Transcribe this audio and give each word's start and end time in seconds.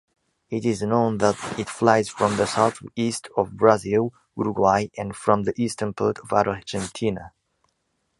It 0.49 0.65
is 0.65 0.81
known 0.81 1.19
that 1.19 1.35
it 1.59 1.69
flies 1.69 2.09
from 2.09 2.35
the 2.35 2.47
south-east 2.47 3.27
of 3.37 3.55
Brazil, 3.55 4.11
Uruguay 4.35 4.87
and 4.97 5.15
from 5.15 5.43
the 5.43 5.53
eastern 5.61 5.93
part 5.93 6.17
of 6.17 6.33
Argentina. 6.33 7.33